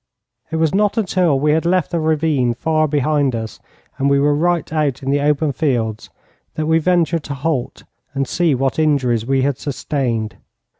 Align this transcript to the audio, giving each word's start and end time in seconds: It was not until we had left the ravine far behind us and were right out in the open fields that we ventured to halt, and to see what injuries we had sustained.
It 0.49 0.55
was 0.55 0.73
not 0.73 0.97
until 0.97 1.39
we 1.39 1.51
had 1.51 1.63
left 1.63 1.91
the 1.91 1.99
ravine 1.99 2.55
far 2.55 2.87
behind 2.87 3.35
us 3.35 3.59
and 3.99 4.09
were 4.09 4.33
right 4.33 4.73
out 4.73 5.03
in 5.03 5.11
the 5.11 5.21
open 5.21 5.51
fields 5.51 6.09
that 6.55 6.65
we 6.65 6.79
ventured 6.79 7.23
to 7.25 7.35
halt, 7.35 7.83
and 8.15 8.25
to 8.25 8.31
see 8.31 8.55
what 8.55 8.79
injuries 8.79 9.27
we 9.27 9.43
had 9.43 9.59
sustained. 9.59 10.37